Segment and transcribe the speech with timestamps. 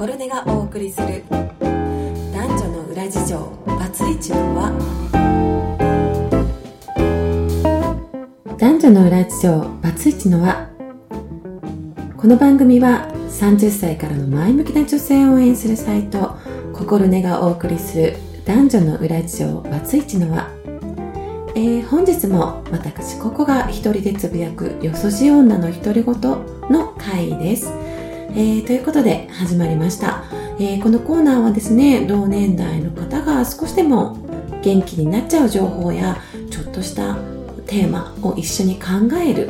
[0.00, 1.22] 心根がお送りする。
[1.28, 3.38] 男女の裏事情。
[3.66, 4.72] バツイチの輪。
[8.56, 9.58] 男女の裏事情。
[9.82, 10.70] バツイチの輪。
[12.16, 16.34] この番組は30歳からの前向きな女性を応援するサイト。
[16.72, 18.16] 心根がお送りする。
[18.46, 19.60] 男女の裏事情。
[19.60, 20.50] バツイチの輪。
[21.54, 26.14] えー、本日も私ここが一人でつぶやくよそじ女の独り言
[26.70, 27.70] の回です、
[28.32, 30.24] えー、ということで始まりました、
[30.58, 34.18] えー、このコーナーはですね同年代の方が少しでも
[34.62, 36.16] 元気になっちゃう情報や
[36.50, 37.16] ちょっとした
[37.66, 39.48] テーマを一緒に考える、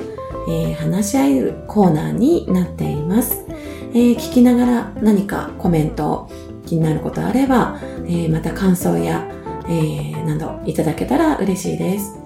[0.48, 3.46] え話し合えるコーナーになっています、
[3.94, 6.30] え聞きながら何かコメント
[6.66, 9.26] 気になることあれば、えまた感想や
[9.70, 12.18] え、などいただけたら嬉しいです。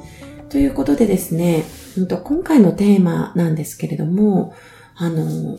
[0.49, 1.65] ということでですね、
[2.25, 4.55] 今回のテーマなんですけれども、
[4.97, 5.59] あの、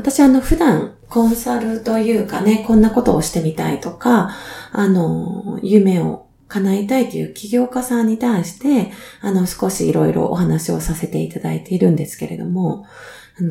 [0.00, 4.30] 私あの普段コンサルというかね、こんなことをしてみたいとか、
[4.72, 12.86] あの、夢を叶えたいという起業家さんに対して、あの、少しいろいろお話をさせていただいているんですけれども、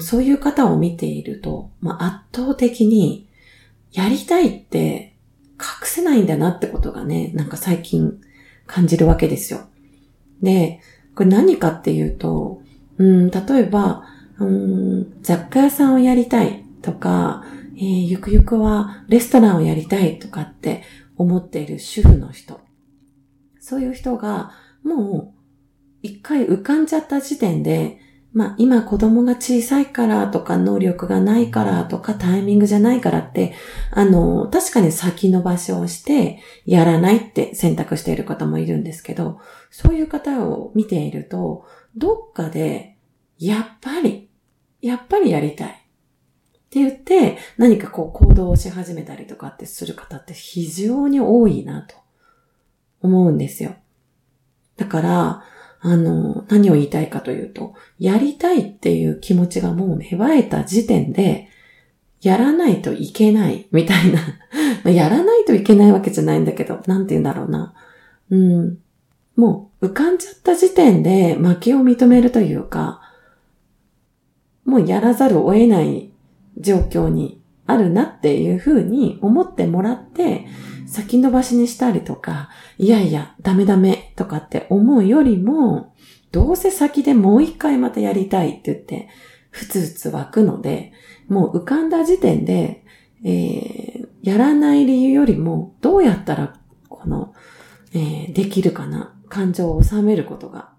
[0.01, 3.27] そういう方を見ていると、まあ、圧倒的に、
[3.91, 5.15] やりたいって
[5.59, 8.19] 隠せないんだなってことがね、なんか最近
[8.65, 9.61] 感じるわけですよ。
[10.41, 10.79] で、
[11.15, 12.61] これ何かっていうと、
[12.97, 14.05] うん、例えば、
[14.39, 17.43] うん、雑貨屋さんをやりたいとか、
[17.75, 20.83] えー、ゆくゆくはレストランをやりたいとかって
[21.17, 22.59] 思っている主婦の人。
[23.59, 24.51] そういう人が、
[24.83, 25.39] もう、
[26.01, 27.99] 一回浮かんじゃった時点で、
[28.31, 33.53] まあ今子供が小さいからとか能力がないからとかタイミングじゃないからって、
[33.91, 39.39] あの、確かに先延ばしをしてやらないって選択している方もいるんですけど、
[39.71, 42.97] そういう方を見ていると、どっかで、
[43.39, 44.28] やっぱり、
[44.81, 45.69] やっぱりやりたい。
[45.69, 45.73] っ
[46.71, 51.95] て言って、何かこう行動をし始めたりとかってする方って非常に多いなと
[53.01, 53.75] 思うんですよ。
[54.77, 55.43] だから、
[55.81, 61.49] あの、何を言いたいかというと、やりたいっていう気持ちがもう芽生えた時点で、
[62.21, 64.19] やらないといけないみたいな。
[64.91, 67.73] やらないといけないわけじゃないんだけど、なんて言うんだろうな。
[68.29, 68.77] うん。
[69.35, 73.01] もう浮かんじゃった時点で負けを認めるというか、
[74.69, 76.11] もうやらざるを得ない
[76.57, 80.47] 状況にあるなっていうふうに思ってもらって、
[80.87, 85.93] 先延ばしにしたりとか、いやいや、ダメダメとかって思うよりも、
[86.31, 89.09] どうせ先でもう一回またやりたいって言って、
[89.51, 90.93] ふつふつ湧くので、
[91.27, 92.83] もう浮かんだ時点で、
[93.23, 96.55] えー、やらない理由よりも、どうやったら、
[96.87, 97.33] この、
[97.93, 100.71] えー、できるかな、感情を収めることが、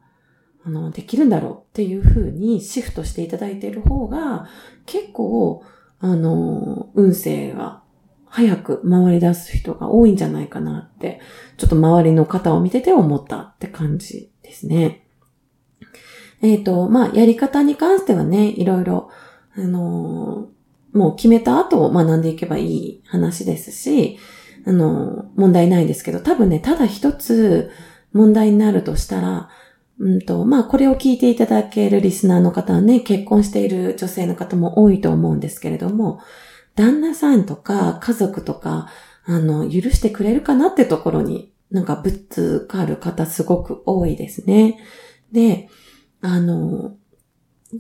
[0.64, 4.48] あの、できるんだろうっていう風にシフトしていただいている方が、
[4.86, 5.64] 結構、
[6.00, 7.82] あの、運勢が
[8.26, 11.20] 早く回り出す人が多いんじゃないかなって、
[11.56, 15.06] ちょっと周りの方を見てて思ったって感じですね。
[16.42, 19.10] えっ、ー、と、まあ、やり方に関してはね、いろいろ、
[19.56, 20.48] あの、
[20.92, 24.18] もう決めた後学んでいけばいい話ですし、
[24.66, 27.70] あの、問題ないですけど、多分ね、ただ一つ
[28.12, 29.48] 問題になるとしたら、
[30.00, 36.20] うんと、まあ、これを聞いていただけるリスナーの方はね、結婚している女性の方も多いと思うんですけれども、
[36.74, 38.88] 旦那さんとか家族とか、
[39.26, 44.78] あの、許してくれるかなってところに、なんかぶつかる方すごく多いですね。
[45.32, 45.68] で、
[46.22, 46.96] あの、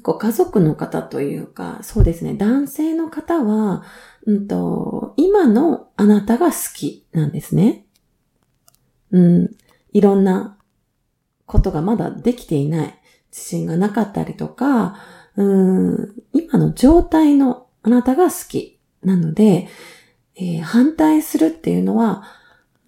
[0.02, 3.82] ご家族の方というか、そうですね、男性の方は、
[4.26, 7.86] うんと、今のあなたが好きなんですね。
[9.10, 9.50] うん、
[9.92, 10.58] いろんな
[11.50, 12.94] ことがまだできていない。
[13.30, 14.96] 自信がなかったりとか、
[15.36, 18.78] うん、今の状態のあなたが好き。
[19.02, 19.68] なので、
[20.36, 22.24] えー、反対するっていうのは、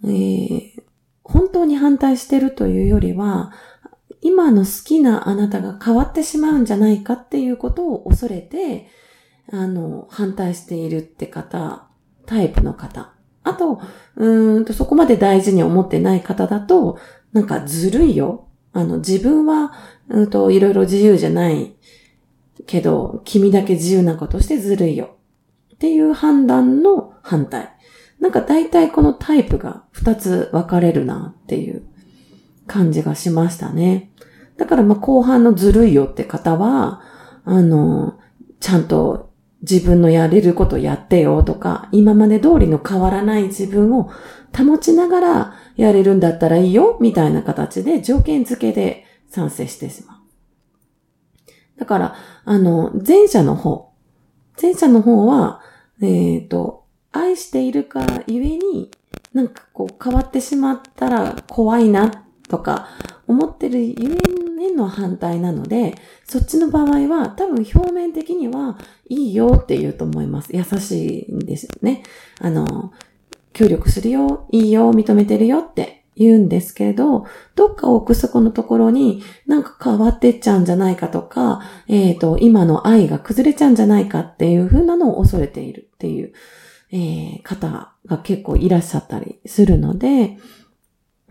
[0.04, 0.82] えー、
[1.24, 3.52] 本当に反対してるというよりは、
[4.20, 8.88] 今の好きなあなたが変わってしまうんじゃないかっていうことを恐れて、
[9.50, 11.88] あの、反対しているって方、
[12.26, 13.12] タイプの方。
[13.42, 13.80] あと、
[14.16, 16.98] うんと、そこまで大事に思ってない方だと、
[17.32, 18.48] なんかずるいよ。
[18.72, 19.72] あの、自分は、
[20.08, 21.74] うんと、いろいろ自由じゃない
[22.66, 25.16] けど、君だけ自由なことしてずるいよ。
[25.74, 27.70] っていう判断の反対。
[28.20, 31.82] なんか大体このタイプが2つ分かれるなっていう
[32.68, 34.12] 感じがしましたね。
[34.56, 37.02] だからまあ後半のずるいよって方は、
[37.44, 38.18] あの、
[38.60, 39.31] ちゃんと
[39.62, 44.10] 自分のやれることやってよとか、今まで通りの変わらない自分を
[44.56, 50.18] 保ちながらやれるんだったらいいよみたいな形で条件付けで賛成してしまう。
[51.78, 53.92] だから、あの、前者の方、
[54.60, 55.60] 前者の方は、
[56.00, 58.90] えっ、ー、と、愛しているかゆえに、
[59.32, 62.10] なんかこう変わってしまったら怖いな
[62.48, 62.88] とか
[63.32, 64.18] 思ってるゆ
[64.60, 65.94] えの反対なので、
[66.24, 70.54] そっちの場合は多分表面的にはいいよって言うと思います。
[70.54, 72.02] 優しいんですよね。
[72.40, 72.92] あの、
[73.52, 86.32] 協力するよ、いいよ、認めてるよって言うんですけど、どっか奥底のところになんか変わってっちゃうんじゃないかとか、えっ、ー、と、今の愛が崩れちゃうんじゃないかっていう風なのを恐れているっていう、
[86.92, 90.38] えー、方が結構いらっしゃったりするので、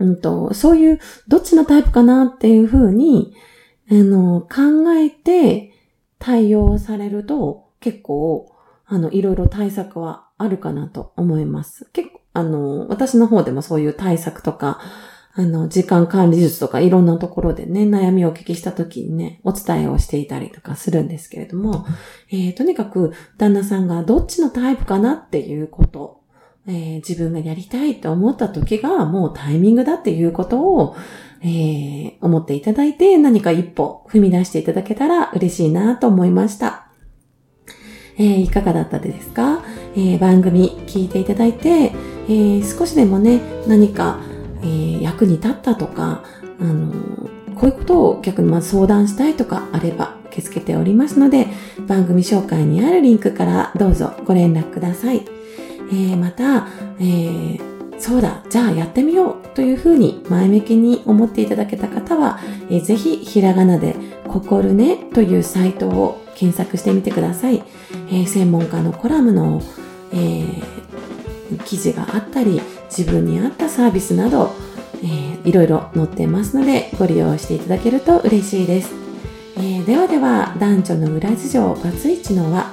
[0.02, 3.34] うんと、そういうどっちのタイプかなっていう風に、
[3.90, 5.72] あの、考えて
[6.18, 8.52] 対応されると結構、
[8.86, 11.88] あの、いろいろ対策はあるかなと思います。
[11.92, 14.80] 結構、あの、私の方でもそういう対策とか、
[15.34, 21.86] あの、時間管理術とかいろんなところでね、悩みをお聞きした時にね、お伝えをしていたりとかするんですけれども、
[22.30, 26.01] えー、とにかく旦那さんがどっちのタイプかなっていうこと
[26.66, 30.96] えー、自分がやりたいと思った時がもうタイミングだっていうことを、
[31.40, 36.86] えー、思っていただいて何か一歩踏み出していただけたら嬉しいなと思いました。
[38.18, 39.64] えー、いかがだったですか、
[39.96, 41.92] え、番組聞いていただいて、
[42.28, 44.20] え、少しでもね、何か、
[44.62, 46.22] え、役に立ったとか、
[46.60, 46.92] あの
[47.54, 51.46] こういうことを逆にまず相談したいとかあれば受け付けておりますので、
[51.86, 55.31] 番組紹介にあるリンクからどうぞご連絡ください。
[55.92, 56.66] え、また、
[56.98, 57.60] えー、
[57.98, 62.40] そうだ、じゃあやってみようというふうに前向きに思っていただけた方は、
[62.70, 63.94] えー、ぜひひらがなで
[64.26, 67.62] ここるねというサイトを検索してみてください。
[68.08, 69.62] えー、専門家のコラムの、
[70.12, 72.60] えー、記事があったり、
[72.90, 74.52] 自分に合ったサービスなど、
[75.02, 78.92] えー、いろいろ載ってますので、ご利用していただけると嬉しいです。
[79.56, 82.72] えー、ではでは、男女の裏事情バツイチの輪、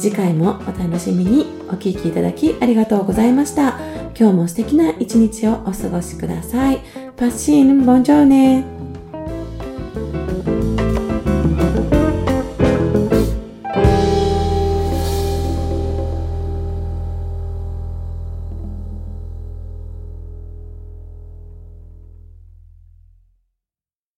[0.00, 3.78] 次回もお楽しみにお聴きいただきありがとうございました。
[4.18, 6.80] 今日も素敵な一日をお過ごしください。
[7.18, 8.79] パッシーヌ、ボンジョーネ